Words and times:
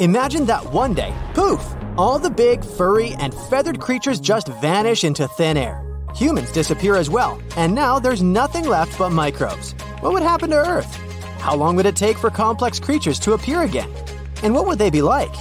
Imagine 0.00 0.46
that 0.46 0.64
one 0.72 0.94
day, 0.94 1.14
poof, 1.34 1.62
all 1.98 2.18
the 2.18 2.30
big, 2.30 2.64
furry, 2.64 3.12
and 3.16 3.34
feathered 3.34 3.80
creatures 3.80 4.18
just 4.18 4.48
vanish 4.48 5.04
into 5.04 5.28
thin 5.28 5.58
air. 5.58 5.86
Humans 6.14 6.52
disappear 6.52 6.94
as 6.94 7.10
well, 7.10 7.38
and 7.58 7.74
now 7.74 7.98
there's 7.98 8.22
nothing 8.22 8.64
left 8.64 8.98
but 8.98 9.10
microbes. 9.10 9.72
What 10.00 10.14
would 10.14 10.22
happen 10.22 10.48
to 10.50 10.56
Earth? 10.56 10.90
How 11.38 11.54
long 11.54 11.76
would 11.76 11.84
it 11.84 11.96
take 11.96 12.16
for 12.16 12.30
complex 12.30 12.80
creatures 12.80 13.18
to 13.18 13.34
appear 13.34 13.60
again? 13.60 13.90
And 14.42 14.54
what 14.54 14.66
would 14.66 14.78
they 14.78 14.88
be 14.88 15.02
like? 15.02 15.34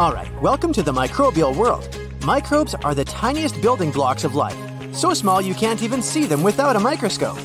Alright, 0.00 0.32
welcome 0.40 0.72
to 0.72 0.82
the 0.82 0.92
microbial 0.92 1.54
world. 1.54 1.86
Microbes 2.24 2.74
are 2.76 2.94
the 2.94 3.04
tiniest 3.04 3.60
building 3.60 3.90
blocks 3.90 4.24
of 4.24 4.36
life, 4.36 4.56
so 4.94 5.12
small 5.12 5.42
you 5.42 5.52
can't 5.52 5.82
even 5.82 6.00
see 6.00 6.24
them 6.24 6.42
without 6.42 6.76
a 6.76 6.80
microscope. 6.80 7.36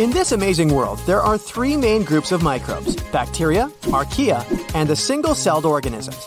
In 0.00 0.10
this 0.10 0.32
amazing 0.32 0.72
world, 0.72 0.98
there 1.00 1.20
are 1.20 1.36
three 1.36 1.76
main 1.76 2.04
groups 2.04 2.32
of 2.32 2.42
microbes 2.42 2.96
bacteria, 3.12 3.70
archaea, 3.92 4.42
and 4.74 4.88
the 4.88 4.96
single 4.96 5.34
celled 5.34 5.66
organisms. 5.66 6.24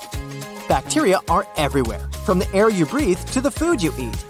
Bacteria 0.67 1.19
are 1.27 1.47
everywhere, 1.57 2.07
from 2.23 2.37
the 2.37 2.47
air 2.53 2.69
you 2.69 2.85
breathe 2.85 3.17
to 3.31 3.41
the 3.41 3.49
food 3.49 3.81
you 3.81 3.91
eat. 3.97 4.23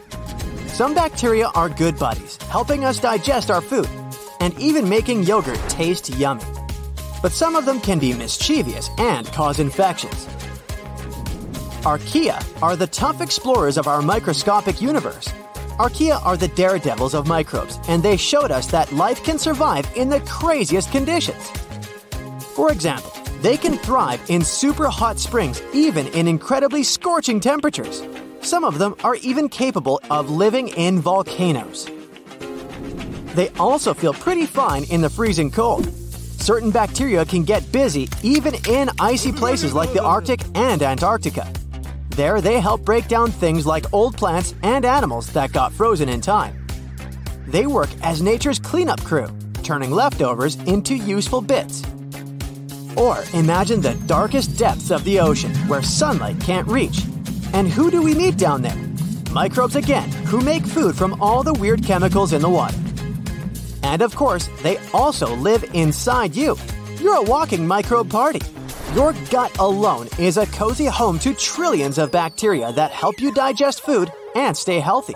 Some 0.68 0.96
bacteria 0.96 1.48
are 1.56 1.68
good 1.68 2.00
buddies, 2.00 2.38
helping 2.44 2.86
us 2.86 3.02
digest 3.02 3.52
our 3.52 3.60
food, 3.60 3.90
and 4.40 4.58
even 4.58 4.88
making 4.88 5.24
yogurt 5.24 5.60
taste 5.68 6.08
yummy. 6.12 6.46
But 7.22 7.34
some 7.34 7.58
of 7.58 7.66
them 7.66 7.82
can 7.82 8.00
be 8.00 8.14
mischievous 8.14 8.90
and 8.98 9.28
cause 9.34 9.60
infections. 9.60 10.26
Archaea 11.84 12.42
are 12.64 12.78
the 12.78 12.88
tough 12.88 13.20
explorers 13.20 13.78
of 13.78 13.88
our 13.90 14.02
microscopic 14.02 14.82
universe. 14.82 15.34
Archaea 15.80 16.24
are 16.24 16.38
the 16.38 16.50
daredevils 16.50 17.16
of 17.16 17.28
microbes, 17.28 17.80
and 17.88 18.04
they 18.04 18.16
showed 18.16 18.52
us 18.52 18.68
that 18.68 18.92
life 18.92 19.24
can 19.24 19.40
survive 19.40 19.90
in 19.96 20.10
the 20.10 20.20
craziest 20.22 20.92
conditions. 20.92 21.50
For 22.56 22.72
example, 22.72 23.12
they 23.42 23.58
can 23.58 23.78
thrive 23.78 24.22
in 24.30 24.44
super 24.44 24.88
hot 24.88 25.18
springs, 25.18 25.62
even 25.74 26.08
in 26.08 26.28
incredibly 26.28 26.84
scorching 26.84 27.40
temperatures. 27.40 28.04
Some 28.42 28.64
of 28.64 28.78
them 28.78 28.96
are 29.04 29.16
even 29.16 29.50
capable 29.50 30.00
of 30.12 30.30
living 30.30 30.68
in 30.70 31.00
volcanoes. 31.00 31.90
They 33.34 33.50
also 33.60 33.96
feel 33.96 34.14
pretty 34.14 34.46
fine 34.46 34.84
in 34.86 35.02
the 35.02 35.10
freezing 35.10 35.50
cold. 35.50 35.88
Certain 36.40 36.70
bacteria 36.70 37.26
can 37.26 37.44
get 37.44 37.72
busy 37.72 38.08
even 38.22 38.54
in 38.68 38.90
icy 39.00 39.32
places 39.32 39.74
like 39.74 39.92
the 39.94 40.04
Arctic 40.04 40.42
and 40.56 40.84
Antarctica. 40.84 41.52
There, 42.16 42.42
they 42.42 42.60
help 42.60 42.86
break 42.86 43.08
down 43.08 43.32
things 43.32 43.66
like 43.66 43.92
old 43.92 44.16
plants 44.16 44.54
and 44.62 44.86
animals 44.86 45.28
that 45.34 45.52
got 45.52 45.74
frozen 45.74 46.10
in 46.10 46.22
time. 46.22 46.68
They 47.48 47.66
work 47.66 47.90
as 48.04 48.22
nature's 48.22 48.60
cleanup 48.60 49.04
crew, 49.04 49.28
turning 49.64 49.90
leftovers 49.90 50.56
into 50.68 50.96
useful 50.96 51.42
bits. 51.42 51.84
Or 52.96 53.24
imagine 53.34 53.82
the 53.82 53.96
darkest 54.06 54.60
depths 54.60 54.92
of 54.92 55.04
the 55.04 55.20
ocean 55.20 55.54
where 55.68 55.82
sunlight 55.82 56.40
can't 56.40 56.68
reach. 56.68 57.04
And 57.54 57.68
who 57.68 57.90
do 57.90 58.04
we 58.04 58.14
meet 58.14 58.38
down 58.38 58.62
there? 58.62 58.78
Microbes 59.32 59.76
again, 59.76 60.12
who 60.28 60.40
make 60.42 60.64
food 60.64 60.96
from 60.96 61.20
all 61.20 61.42
the 61.42 61.54
weird 61.54 61.84
chemicals 61.84 62.34
in 62.34 62.44
the 62.44 62.50
water. 62.50 62.78
And 63.82 64.04
of 64.04 64.16
course, 64.16 64.48
they 64.62 64.78
also 64.94 65.36
live 65.36 65.64
inside 65.74 66.36
you. 66.36 66.58
You're 67.02 67.18
a 67.18 67.24
walking 67.24 67.66
microbe 67.66 68.12
party. 68.12 68.42
Your 68.96 69.14
gut 69.32 69.58
alone 69.58 70.08
is 70.20 70.38
a 70.38 70.46
cozy 70.46 70.86
home 70.86 71.18
to 71.20 71.34
trillions 71.34 71.98
of 71.98 72.12
bacteria 72.12 72.72
that 72.74 72.92
help 72.92 73.20
you 73.20 73.34
digest 73.34 73.82
food 73.82 74.12
and 74.36 74.56
stay 74.56 74.80
healthy. 74.80 75.16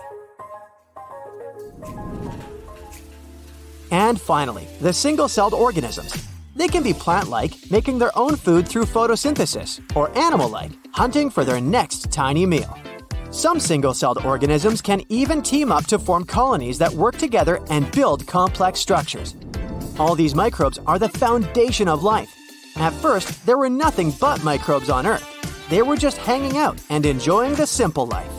And 3.91 4.19
finally, 4.19 4.67
the 4.81 4.91
single 4.91 5.27
celled 5.27 5.53
organisms. 5.53 6.27
They 6.55 6.67
can 6.67 6.81
be 6.81 6.91
plant 6.91 7.29
like, 7.29 7.53
making 7.69 7.99
their 7.99 8.17
own 8.17 8.35
food 8.35 8.67
through 8.67 8.85
photosynthesis, 8.85 9.79
or 9.95 10.09
animal 10.17 10.49
like, 10.49 10.71
hunting 10.93 11.29
for 11.29 11.45
their 11.45 11.61
next 11.61 12.11
tiny 12.11 12.47
meal. 12.47 12.75
Some 13.29 13.59
single 13.59 13.93
celled 13.93 14.25
organisms 14.25 14.81
can 14.81 15.03
even 15.09 15.43
team 15.43 15.71
up 15.71 15.85
to 15.85 15.99
form 15.99 16.25
colonies 16.25 16.79
that 16.79 16.91
work 16.91 17.19
together 17.19 17.59
and 17.69 17.91
build 17.91 18.25
complex 18.25 18.79
structures. 18.79 19.35
All 19.99 20.15
these 20.15 20.33
microbes 20.33 20.79
are 20.87 20.97
the 20.97 21.09
foundation 21.09 21.87
of 21.87 22.01
life. 22.01 22.36
At 22.79 22.93
first, 22.93 23.43
there 23.45 23.57
were 23.57 23.69
nothing 23.69 24.11
but 24.11 24.43
microbes 24.43 24.91
on 24.91 25.07
Earth. 25.07 25.25
They 25.69 25.81
were 25.81 25.97
just 25.97 26.17
hanging 26.17 26.57
out 26.57 26.79
and 26.89 27.07
enjoying 27.07 27.55
the 27.55 27.65
simple 27.65 28.05
life. 28.05 28.31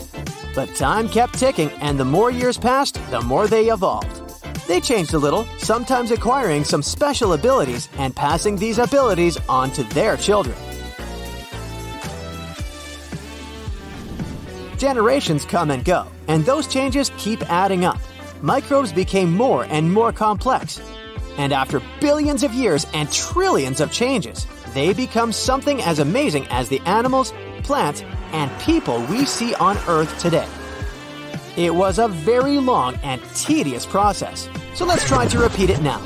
But 0.55 0.75
time 0.75 1.09
kept 1.09 1.37
ticking, 1.37 1.69
and 1.81 1.99
the 1.99 2.05
more 2.05 2.31
years 2.31 2.57
passed, 2.57 2.99
the 3.11 3.19
more 3.19 3.47
they 3.47 3.69
evolved. 3.69 4.07
They 4.65 4.79
changed 4.79 5.13
a 5.13 5.17
little, 5.17 5.43
sometimes 5.57 6.11
acquiring 6.11 6.63
some 6.63 6.81
special 6.81 7.33
abilities 7.33 7.89
and 7.97 8.15
passing 8.15 8.55
these 8.55 8.77
abilities 8.77 9.37
on 9.49 9.71
to 9.71 9.83
their 9.83 10.15
children. 10.15 10.55
Generations 14.77 15.43
come 15.43 15.69
and 15.69 15.83
go, 15.83 16.07
and 16.29 16.45
those 16.45 16.65
changes 16.65 17.11
keep 17.17 17.41
adding 17.51 17.83
up. 17.83 17.99
Microbes 18.41 18.93
became 18.93 19.35
more 19.35 19.65
and 19.65 19.91
more 19.91 20.13
complex. 20.13 20.79
And 21.39 21.53
after 21.53 21.81
billions 22.01 22.43
of 22.43 22.53
years 22.53 22.85
and 22.93 23.09
trillions 23.11 23.79
of 23.79 23.93
changes, 23.93 24.45
they 24.73 24.91
become 24.93 25.31
something 25.31 25.81
as 25.81 25.99
amazing 25.99 26.45
as 26.49 26.67
the 26.67 26.81
animals, 26.81 27.33
plants, 27.63 28.03
and 28.33 28.51
people 28.59 29.01
we 29.05 29.23
see 29.23 29.53
on 29.55 29.77
Earth 29.87 30.19
today. 30.19 30.47
It 31.55 31.73
was 31.73 31.97
a 31.97 32.09
very 32.09 32.57
long 32.57 32.95
and 33.03 33.21
tedious 33.35 33.85
process, 33.85 34.49
so 34.75 34.83
let's 34.85 35.07
try 35.07 35.27
to 35.27 35.39
repeat 35.39 35.69
it 35.69 35.81
now. 35.81 36.01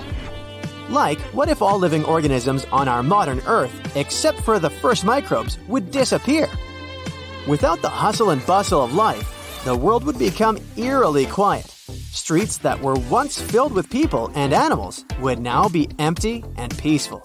Like, 0.89 1.19
what 1.33 1.49
if 1.49 1.63
all 1.63 1.79
living 1.79 2.05
organisms 2.05 2.65
on 2.71 2.87
our 2.87 3.01
modern 3.01 3.41
Earth, 3.47 3.73
except 3.95 4.39
for 4.41 4.59
the 4.59 4.69
first 4.69 5.03
microbes, 5.03 5.57
would 5.67 5.89
disappear? 5.89 6.47
Without 7.47 7.81
the 7.81 7.89
hustle 7.89 8.29
and 8.29 8.45
bustle 8.45 8.83
of 8.83 8.93
life, 8.93 9.63
the 9.65 9.75
world 9.75 10.03
would 10.03 10.19
become 10.19 10.59
eerily 10.77 11.25
quiet. 11.25 11.72
Streets 12.13 12.59
that 12.59 12.79
were 12.79 12.93
once 13.09 13.41
filled 13.41 13.73
with 13.73 13.89
people 13.89 14.31
and 14.35 14.53
animals 14.53 15.03
would 15.19 15.39
now 15.39 15.67
be 15.67 15.89
empty 15.97 16.45
and 16.57 16.77
peaceful. 16.77 17.23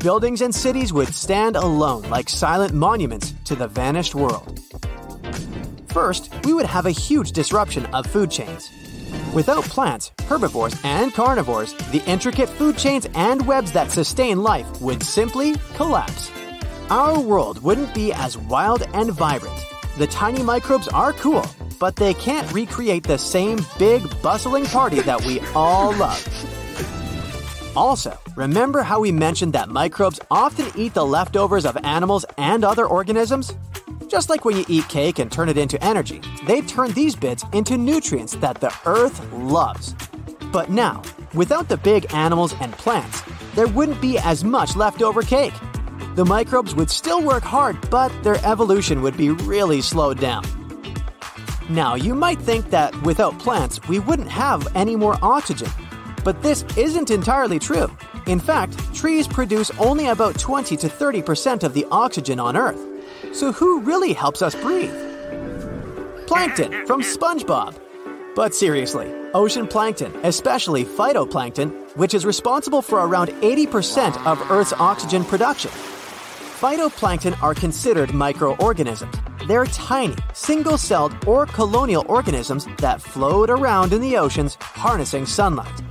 Buildings 0.00 0.42
and 0.42 0.54
cities 0.54 0.92
would 0.92 1.14
stand 1.14 1.56
alone 1.56 2.02
like 2.10 2.28
silent 2.28 2.74
monuments 2.74 3.32
to 3.46 3.56
the 3.56 3.66
vanished 3.66 4.14
world. 4.14 4.60
First, 5.88 6.30
we 6.44 6.52
would 6.52 6.66
have 6.66 6.84
a 6.84 6.90
huge 6.90 7.32
disruption 7.32 7.86
of 7.86 8.06
food 8.06 8.30
chains. 8.30 8.70
Without 9.32 9.64
plants, 9.64 10.12
herbivores, 10.28 10.78
and 10.84 11.14
carnivores, 11.14 11.72
the 11.90 12.04
intricate 12.04 12.50
food 12.50 12.76
chains 12.76 13.08
and 13.14 13.46
webs 13.46 13.72
that 13.72 13.90
sustain 13.90 14.42
life 14.42 14.82
would 14.82 15.02
simply 15.02 15.54
collapse. 15.76 16.30
Our 16.90 17.18
world 17.18 17.62
wouldn't 17.62 17.94
be 17.94 18.12
as 18.12 18.36
wild 18.36 18.82
and 18.92 19.12
vibrant. 19.12 19.58
The 19.96 20.06
tiny 20.08 20.42
microbes 20.42 20.88
are 20.88 21.14
cool, 21.14 21.46
but 21.78 21.96
they 21.96 22.14
can't 22.14 22.50
recreate 22.52 23.04
the 23.04 23.18
same 23.18 23.58
big, 23.78 24.02
bustling 24.22 24.66
party 24.66 25.00
that 25.02 25.24
we 25.24 25.40
all 25.54 25.94
love. 25.96 26.22
Also, 27.76 28.18
remember 28.36 28.82
how 28.82 29.00
we 29.00 29.12
mentioned 29.12 29.52
that 29.52 29.68
microbes 29.68 30.18
often 30.30 30.66
eat 30.76 30.94
the 30.94 31.04
leftovers 31.04 31.66
of 31.66 31.76
animals 31.84 32.24
and 32.38 32.64
other 32.64 32.86
organisms? 32.86 33.54
Just 34.08 34.30
like 34.30 34.44
when 34.44 34.56
you 34.56 34.64
eat 34.68 34.88
cake 34.88 35.18
and 35.18 35.30
turn 35.30 35.48
it 35.48 35.58
into 35.58 35.82
energy, 35.84 36.22
they 36.46 36.62
turn 36.62 36.92
these 36.92 37.14
bits 37.14 37.44
into 37.52 37.76
nutrients 37.76 38.36
that 38.36 38.60
the 38.60 38.72
earth 38.86 39.20
loves. 39.32 39.94
But 40.52 40.70
now, 40.70 41.02
without 41.34 41.68
the 41.68 41.76
big 41.76 42.12
animals 42.14 42.54
and 42.60 42.72
plants, 42.72 43.22
there 43.54 43.66
wouldn't 43.66 44.00
be 44.00 44.18
as 44.18 44.42
much 44.42 44.76
leftover 44.76 45.22
cake. 45.22 45.54
The 46.14 46.24
microbes 46.24 46.74
would 46.74 46.90
still 46.90 47.22
work 47.22 47.42
hard, 47.42 47.90
but 47.90 48.10
their 48.22 48.38
evolution 48.46 49.02
would 49.02 49.18
be 49.18 49.30
really 49.30 49.82
slowed 49.82 50.18
down. 50.18 50.44
Now, 51.68 51.96
you 51.96 52.14
might 52.14 52.38
think 52.38 52.70
that 52.70 52.94
without 53.02 53.36
plants, 53.40 53.80
we 53.88 53.98
wouldn't 53.98 54.28
have 54.28 54.68
any 54.76 54.94
more 54.94 55.18
oxygen. 55.20 55.68
But 56.22 56.40
this 56.40 56.64
isn't 56.76 57.10
entirely 57.10 57.58
true. 57.58 57.90
In 58.26 58.38
fact, 58.38 58.94
trees 58.94 59.26
produce 59.26 59.72
only 59.78 60.06
about 60.06 60.38
20 60.38 60.76
to 60.76 60.86
30% 60.86 61.64
of 61.64 61.74
the 61.74 61.84
oxygen 61.90 62.38
on 62.38 62.56
Earth. 62.56 62.80
So, 63.32 63.50
who 63.52 63.80
really 63.80 64.12
helps 64.12 64.42
us 64.42 64.54
breathe? 64.54 64.94
Plankton 66.26 66.86
from 66.86 67.02
SpongeBob. 67.02 67.76
But 68.36 68.54
seriously, 68.54 69.12
ocean 69.34 69.66
plankton, 69.66 70.14
especially 70.22 70.84
phytoplankton, 70.84 71.96
which 71.96 72.14
is 72.14 72.24
responsible 72.24 72.82
for 72.82 73.00
around 73.00 73.28
80% 73.28 74.24
of 74.24 74.50
Earth's 74.50 74.72
oxygen 74.74 75.24
production. 75.24 75.70
Phytoplankton 76.60 77.42
are 77.42 77.54
considered 77.54 78.14
microorganisms. 78.14 79.14
They're 79.46 79.66
tiny, 79.66 80.16
single 80.32 80.76
celled, 80.76 81.14
or 81.26 81.46
colonial 81.46 82.04
organisms 82.08 82.66
that 82.78 83.00
float 83.00 83.48
around 83.48 83.92
in 83.92 84.00
the 84.00 84.16
oceans 84.16 84.56
harnessing 84.60 85.26
sunlight. 85.26 85.82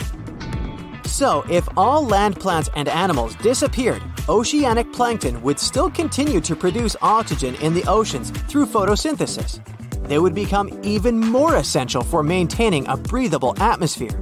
So, 1.05 1.45
if 1.49 1.65
all 1.77 2.05
land 2.05 2.37
plants 2.37 2.69
and 2.75 2.89
animals 2.89 3.35
disappeared, 3.35 4.03
oceanic 4.27 4.91
plankton 4.91 5.41
would 5.41 5.57
still 5.57 5.89
continue 5.89 6.41
to 6.41 6.55
produce 6.55 6.97
oxygen 7.01 7.55
in 7.55 7.73
the 7.73 7.85
oceans 7.85 8.31
through 8.31 8.65
photosynthesis. 8.65 9.61
They 10.09 10.19
would 10.19 10.35
become 10.35 10.77
even 10.83 11.17
more 11.17 11.55
essential 11.55 12.03
for 12.03 12.23
maintaining 12.23 12.85
a 12.87 12.97
breathable 12.97 13.55
atmosphere. 13.61 14.19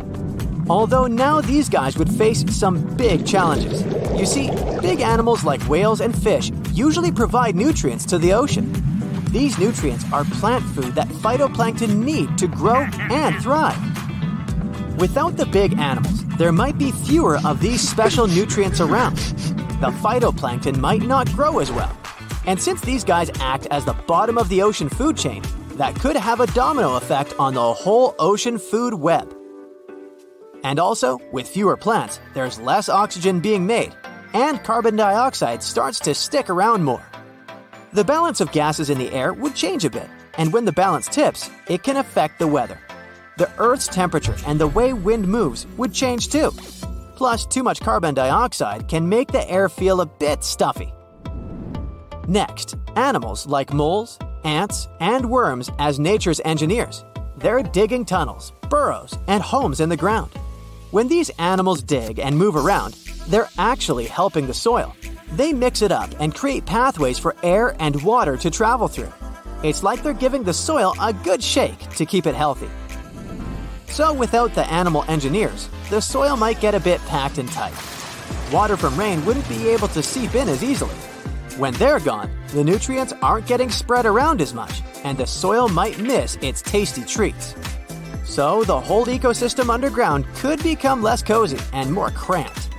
Although 0.69 1.07
now 1.07 1.41
these 1.41 1.67
guys 1.67 1.97
would 1.97 2.11
face 2.11 2.45
some 2.55 2.81
big 2.95 3.25
challenges. 3.25 3.83
You 4.17 4.27
see, 4.27 4.51
big 4.81 5.01
animals 5.01 5.43
like 5.43 5.61
whales 5.63 6.01
and 6.01 6.15
fish 6.15 6.51
usually 6.71 7.11
provide 7.11 7.55
nutrients 7.55 8.05
to 8.05 8.19
the 8.19 8.33
ocean. 8.33 8.71
These 9.33 9.57
nutrients 9.57 10.05
are 10.13 10.25
plant 10.25 10.63
food 10.63 10.93
that 10.93 11.07
phytoplankton 11.07 12.03
need 12.03 12.37
to 12.37 12.47
grow 12.47 12.87
and 13.09 13.35
thrive. 13.41 13.79
Without 14.99 15.37
the 15.37 15.47
big 15.47 15.79
animals, 15.79 16.23
there 16.37 16.51
might 16.51 16.77
be 16.77 16.91
fewer 16.91 17.39
of 17.43 17.59
these 17.59 17.81
special 17.81 18.27
nutrients 18.27 18.79
around. 18.79 19.17
The 19.81 19.89
phytoplankton 20.03 20.77
might 20.77 21.01
not 21.01 21.27
grow 21.31 21.57
as 21.57 21.71
well. 21.71 21.97
And 22.45 22.61
since 22.61 22.81
these 22.81 23.03
guys 23.03 23.31
act 23.39 23.65
as 23.71 23.85
the 23.85 23.93
bottom 24.05 24.37
of 24.37 24.49
the 24.49 24.61
ocean 24.61 24.87
food 24.87 25.17
chain, 25.17 25.41
that 25.77 25.95
could 25.95 26.15
have 26.15 26.39
a 26.39 26.45
domino 26.53 26.95
effect 26.97 27.33
on 27.39 27.55
the 27.55 27.73
whole 27.73 28.13
ocean 28.19 28.59
food 28.59 28.93
web. 28.93 29.35
And 30.63 30.77
also, 30.77 31.17
with 31.31 31.49
fewer 31.49 31.75
plants, 31.75 32.19
there's 32.35 32.59
less 32.59 32.87
oxygen 32.87 33.39
being 33.39 33.65
made, 33.65 33.95
and 34.33 34.63
carbon 34.63 34.95
dioxide 34.95 35.63
starts 35.63 35.99
to 36.01 36.13
stick 36.13 36.51
around 36.51 36.83
more. 36.83 37.03
The 37.93 38.03
balance 38.03 38.41
of 38.41 38.51
gases 38.51 38.89
in 38.89 38.97
the 38.97 39.11
air 39.11 39.33
would 39.33 39.55
change 39.55 39.85
a 39.85 39.89
bit, 39.89 40.09
and 40.37 40.51
when 40.51 40.65
the 40.65 40.71
balance 40.71 41.07
tips, 41.07 41.49
it 41.67 41.83
can 41.83 41.97
affect 41.97 42.39
the 42.39 42.47
weather 42.47 42.79
the 43.37 43.51
Earth's 43.57 43.87
temperature 43.87 44.35
and 44.45 44.59
the 44.59 44.67
way 44.67 44.93
wind 44.93 45.27
moves 45.27 45.65
would 45.77 45.93
change 45.93 46.29
too. 46.29 46.51
Plus, 47.15 47.45
too 47.45 47.63
much 47.63 47.79
carbon 47.81 48.13
dioxide 48.13 48.87
can 48.87 49.07
make 49.07 49.31
the 49.31 49.49
air 49.49 49.69
feel 49.69 50.01
a 50.01 50.05
bit 50.05 50.43
stuffy. 50.43 50.93
Next, 52.27 52.75
animals 52.95 53.45
like 53.45 53.73
moles, 53.73 54.17
ants, 54.43 54.87
and 54.99 55.29
worms 55.29 55.69
as 55.79 55.99
nature's 55.99 56.41
engineers. 56.45 57.03
They're 57.37 57.63
digging 57.63 58.05
tunnels, 58.05 58.51
burrows, 58.69 59.17
and 59.27 59.43
homes 59.43 59.79
in 59.79 59.89
the 59.89 59.97
ground. 59.97 60.31
When 60.91 61.07
these 61.07 61.29
animals 61.39 61.81
dig 61.81 62.19
and 62.19 62.37
move 62.37 62.55
around, 62.55 62.93
they're 63.27 63.49
actually 63.57 64.05
helping 64.05 64.47
the 64.47 64.53
soil. 64.53 64.95
They 65.35 65.51
mix 65.51 65.81
it 65.81 65.91
up 65.91 66.11
and 66.19 66.35
create 66.35 66.63
pathways 66.63 67.17
for 67.17 67.35
air 67.41 67.75
and 67.79 67.99
water 68.03 68.37
to 68.37 68.51
travel 68.51 68.87
through. 68.87 69.11
It's 69.63 69.81
like 69.81 70.03
they're 70.03 70.13
giving 70.13 70.43
the 70.43 70.53
soil 70.53 70.93
a 71.01 71.11
good 71.11 71.41
shake 71.41 71.79
to 71.95 72.05
keep 72.05 72.27
it 72.27 72.35
healthy. 72.35 72.69
So, 73.87 74.13
without 74.13 74.53
the 74.53 74.69
animal 74.71 75.03
engineers, 75.07 75.69
the 75.89 76.01
soil 76.01 76.37
might 76.37 76.59
get 76.59 76.75
a 76.75 76.79
bit 76.79 77.01
packed 77.07 77.39
and 77.39 77.49
tight. 77.51 77.73
Water 78.51 78.77
from 78.77 78.95
rain 78.95 79.25
wouldn't 79.25 79.49
be 79.49 79.69
able 79.69 79.87
to 79.89 80.03
seep 80.03 80.35
in 80.35 80.49
as 80.49 80.63
easily. 80.63 80.95
When 81.57 81.73
they're 81.75 81.99
gone, 81.99 82.29
the 82.49 82.63
nutrients 82.63 83.13
aren't 83.21 83.47
getting 83.47 83.71
spread 83.71 84.05
around 84.05 84.39
as 84.39 84.53
much, 84.53 84.81
and 85.03 85.17
the 85.17 85.25
soil 85.25 85.67
might 85.67 85.99
miss 85.99 86.37
its 86.41 86.61
tasty 86.61 87.03
treats. 87.03 87.55
So, 88.23 88.63
the 88.65 88.79
whole 88.79 89.05
ecosystem 89.07 89.71
underground 89.71 90.25
could 90.35 90.61
become 90.61 91.01
less 91.01 91.23
cozy 91.23 91.59
and 91.73 91.91
more 91.91 92.11
cramped. 92.11 92.69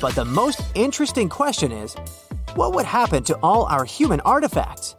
But 0.00 0.14
the 0.14 0.24
most 0.24 0.60
interesting 0.74 1.28
question 1.28 1.72
is 1.72 1.94
what 2.54 2.74
would 2.74 2.86
happen 2.86 3.22
to 3.24 3.36
all 3.42 3.66
our 3.66 3.84
human 3.84 4.20
artifacts? 4.20 4.96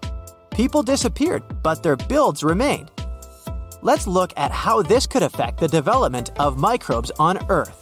People 0.52 0.84
disappeared, 0.84 1.44
but 1.64 1.84
their 1.84 1.96
builds 1.96 2.44
remained 2.44 2.92
let's 3.82 4.08
look 4.08 4.34
at 4.38 4.52
how 4.52 4.82
this 4.82 5.08
could 5.08 5.24
affect 5.24 5.60
the 5.60 5.68
development 5.68 6.32
of 6.40 6.58
microbes 6.58 7.12
on 7.20 7.40
Earth. 7.50 7.76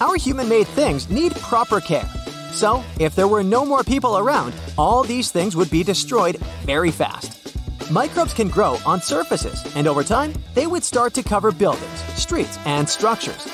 Our 0.00 0.16
human 0.16 0.48
made 0.48 0.66
things 0.68 1.08
need 1.08 1.34
proper 1.36 1.80
care. 1.80 2.08
So, 2.52 2.82
if 3.00 3.14
there 3.14 3.28
were 3.28 3.42
no 3.42 3.64
more 3.64 3.82
people 3.82 4.18
around, 4.18 4.54
all 4.78 5.02
these 5.02 5.30
things 5.30 5.56
would 5.56 5.70
be 5.70 5.82
destroyed 5.82 6.36
very 6.64 6.90
fast. 6.90 7.35
Microbes 7.90 8.34
can 8.34 8.48
grow 8.48 8.78
on 8.84 9.00
surfaces, 9.00 9.62
and 9.76 9.86
over 9.86 10.02
time, 10.02 10.32
they 10.54 10.66
would 10.66 10.82
start 10.82 11.14
to 11.14 11.22
cover 11.22 11.52
buildings, 11.52 12.00
streets, 12.16 12.58
and 12.64 12.88
structures. 12.88 13.46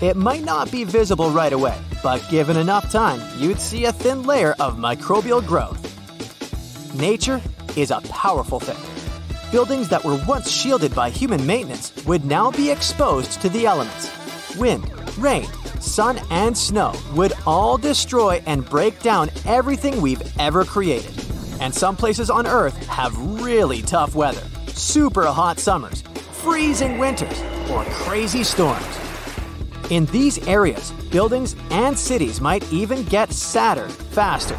It 0.00 0.16
might 0.16 0.44
not 0.44 0.70
be 0.70 0.84
visible 0.84 1.30
right 1.30 1.52
away, 1.52 1.76
but 2.00 2.24
given 2.28 2.56
enough 2.56 2.92
time, 2.92 3.20
you'd 3.36 3.58
see 3.58 3.86
a 3.86 3.92
thin 3.92 4.22
layer 4.22 4.54
of 4.60 4.76
microbial 4.76 5.44
growth. 5.44 5.80
Nature 6.94 7.40
is 7.76 7.90
a 7.90 8.00
powerful 8.02 8.60
thing. 8.60 8.78
Buildings 9.50 9.88
that 9.88 10.04
were 10.04 10.24
once 10.24 10.48
shielded 10.48 10.94
by 10.94 11.10
human 11.10 11.44
maintenance 11.44 11.92
would 12.04 12.24
now 12.24 12.52
be 12.52 12.70
exposed 12.70 13.42
to 13.42 13.48
the 13.48 13.66
elements. 13.66 14.08
Wind, 14.56 14.88
rain, 15.18 15.48
sun, 15.80 16.20
and 16.30 16.56
snow 16.56 16.94
would 17.14 17.32
all 17.44 17.76
destroy 17.76 18.40
and 18.46 18.64
break 18.70 19.00
down 19.00 19.30
everything 19.46 20.00
we've 20.00 20.22
ever 20.38 20.64
created. 20.64 21.29
And 21.60 21.74
some 21.74 21.96
places 21.96 22.30
on 22.30 22.46
Earth 22.46 22.76
have 22.86 23.16
really 23.42 23.82
tough 23.82 24.14
weather 24.14 24.42
super 24.68 25.26
hot 25.26 25.58
summers, 25.58 26.02
freezing 26.42 26.98
winters, 26.98 27.40
or 27.70 27.84
crazy 27.84 28.42
storms. 28.42 28.98
In 29.90 30.06
these 30.06 30.38
areas, 30.48 30.90
buildings 31.10 31.54
and 31.70 31.98
cities 31.98 32.40
might 32.40 32.72
even 32.72 33.04
get 33.04 33.32
sadder 33.32 33.88
faster 33.88 34.56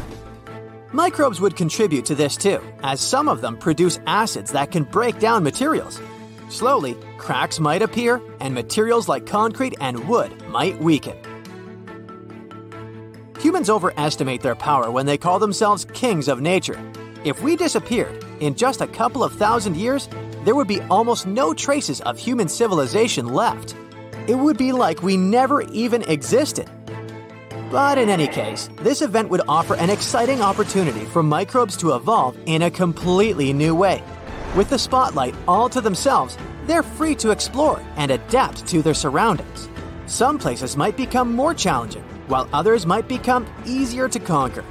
Microbes 0.94 1.40
would 1.40 1.56
contribute 1.56 2.04
to 2.04 2.14
this 2.14 2.36
too, 2.36 2.60
as 2.82 3.00
some 3.00 3.26
of 3.26 3.40
them 3.40 3.56
produce 3.56 3.98
acids 4.06 4.52
that 4.52 4.70
can 4.70 4.84
break 4.84 5.18
down 5.18 5.42
materials. 5.42 5.98
Slowly, 6.50 6.98
cracks 7.16 7.58
might 7.58 7.80
appear, 7.80 8.20
and 8.40 8.52
materials 8.54 9.08
like 9.08 9.24
concrete 9.24 9.74
and 9.80 10.06
wood 10.06 10.46
might 10.48 10.78
weaken. 10.82 11.16
Humans 13.42 13.70
overestimate 13.70 14.40
their 14.40 14.54
power 14.54 14.88
when 14.88 15.04
they 15.04 15.18
call 15.18 15.40
themselves 15.40 15.84
kings 15.86 16.28
of 16.28 16.40
nature. 16.40 16.78
If 17.24 17.42
we 17.42 17.56
disappeared, 17.56 18.24
in 18.38 18.54
just 18.54 18.80
a 18.80 18.86
couple 18.86 19.24
of 19.24 19.32
thousand 19.32 19.76
years, 19.76 20.08
there 20.44 20.54
would 20.54 20.68
be 20.68 20.80
almost 20.82 21.26
no 21.26 21.52
traces 21.52 22.00
of 22.02 22.16
human 22.16 22.46
civilization 22.46 23.26
left. 23.26 23.74
It 24.28 24.36
would 24.36 24.56
be 24.56 24.70
like 24.70 25.02
we 25.02 25.16
never 25.16 25.62
even 25.62 26.02
existed. 26.02 26.70
But 27.68 27.98
in 27.98 28.08
any 28.08 28.28
case, 28.28 28.70
this 28.76 29.02
event 29.02 29.28
would 29.30 29.42
offer 29.48 29.74
an 29.74 29.90
exciting 29.90 30.40
opportunity 30.40 31.04
for 31.06 31.24
microbes 31.24 31.76
to 31.78 31.96
evolve 31.96 32.38
in 32.46 32.62
a 32.62 32.70
completely 32.70 33.52
new 33.52 33.74
way. 33.74 34.04
With 34.54 34.70
the 34.70 34.78
spotlight 34.78 35.34
all 35.48 35.68
to 35.70 35.80
themselves, 35.80 36.38
they're 36.66 36.84
free 36.84 37.16
to 37.16 37.32
explore 37.32 37.82
and 37.96 38.12
adapt 38.12 38.68
to 38.68 38.82
their 38.82 38.94
surroundings. 38.94 39.68
Some 40.06 40.38
places 40.38 40.76
might 40.76 40.96
become 40.96 41.34
more 41.34 41.54
challenging, 41.54 42.04
while 42.28 42.48
others 42.52 42.86
might 42.86 43.08
become 43.08 43.46
easier 43.66 44.08
to 44.08 44.18
conquer. 44.18 44.64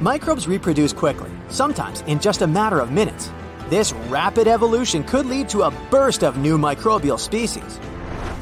Microbes 0.00 0.46
reproduce 0.46 0.92
quickly, 0.92 1.30
sometimes 1.48 2.02
in 2.02 2.20
just 2.20 2.42
a 2.42 2.46
matter 2.46 2.80
of 2.80 2.92
minutes. 2.92 3.30
This 3.68 3.92
rapid 4.08 4.46
evolution 4.46 5.02
could 5.02 5.26
lead 5.26 5.48
to 5.48 5.62
a 5.62 5.70
burst 5.90 6.22
of 6.22 6.36
new 6.36 6.58
microbial 6.58 7.18
species. 7.18 7.80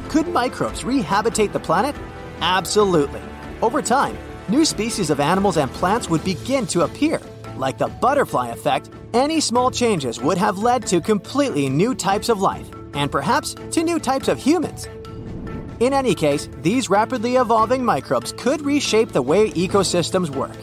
Could 0.09 0.27
microbes 0.27 0.83
rehabitate 0.83 1.51
the 1.51 1.59
planet? 1.59 1.95
Absolutely. 2.41 3.21
Over 3.61 3.81
time, 3.81 4.17
new 4.49 4.65
species 4.65 5.09
of 5.09 5.19
animals 5.19 5.57
and 5.57 5.71
plants 5.71 6.09
would 6.09 6.23
begin 6.23 6.67
to 6.67 6.81
appear. 6.81 7.21
Like 7.57 7.77
the 7.77 7.87
butterfly 7.87 8.49
effect, 8.49 8.89
any 9.13 9.39
small 9.39 9.71
changes 9.71 10.19
would 10.19 10.37
have 10.37 10.57
led 10.57 10.85
to 10.87 10.99
completely 10.99 11.69
new 11.69 11.95
types 11.95 12.29
of 12.29 12.41
life, 12.41 12.69
and 12.93 13.11
perhaps 13.11 13.55
to 13.71 13.83
new 13.83 13.97
types 13.97 14.27
of 14.27 14.37
humans. 14.37 14.87
In 15.81 15.91
any 15.91 16.15
case, 16.15 16.47
these 16.61 16.89
rapidly 16.89 17.35
evolving 17.35 17.83
microbes 17.83 18.33
could 18.37 18.61
reshape 18.61 19.09
the 19.09 19.21
way 19.21 19.49
ecosystems 19.51 20.29
work. 20.29 20.55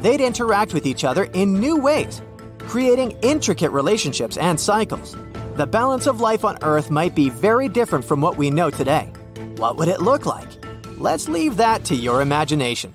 They'd 0.00 0.22
interact 0.22 0.72
with 0.72 0.86
each 0.86 1.04
other 1.04 1.24
in 1.34 1.60
new 1.60 1.76
ways, 1.76 2.22
creating 2.60 3.18
intricate 3.22 3.72
relationships 3.72 4.38
and 4.38 4.58
cycles. 4.58 5.16
The 5.56 5.66
balance 5.66 6.06
of 6.06 6.20
life 6.20 6.44
on 6.46 6.56
Earth 6.62 6.90
might 6.90 7.14
be 7.14 7.28
very 7.28 7.68
different 7.68 8.06
from 8.06 8.22
what 8.22 8.38
we 8.38 8.50
know 8.50 8.70
today. 8.70 9.12
What 9.56 9.76
would 9.76 9.88
it 9.88 10.00
look 10.00 10.24
like? 10.24 10.48
Let's 10.96 11.28
leave 11.28 11.58
that 11.58 11.84
to 11.86 11.94
your 11.94 12.22
imagination. 12.22 12.94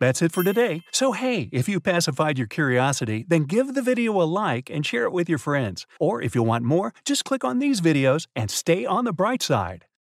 That's 0.00 0.20
it 0.20 0.32
for 0.32 0.42
today. 0.42 0.82
So, 0.90 1.12
hey, 1.12 1.48
if 1.52 1.68
you 1.68 1.78
pacified 1.78 2.38
your 2.38 2.48
curiosity, 2.48 3.24
then 3.28 3.44
give 3.44 3.74
the 3.74 3.82
video 3.82 4.20
a 4.20 4.24
like 4.24 4.68
and 4.68 4.84
share 4.84 5.04
it 5.04 5.12
with 5.12 5.28
your 5.28 5.38
friends. 5.38 5.86
Or 6.00 6.20
if 6.20 6.34
you 6.34 6.42
want 6.42 6.64
more, 6.64 6.92
just 7.04 7.24
click 7.24 7.44
on 7.44 7.60
these 7.60 7.80
videos 7.80 8.26
and 8.34 8.50
stay 8.50 8.84
on 8.84 9.04
the 9.04 9.12
bright 9.12 9.42
side. 9.42 9.86